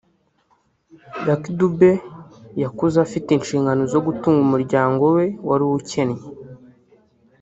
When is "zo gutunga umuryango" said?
3.93-5.03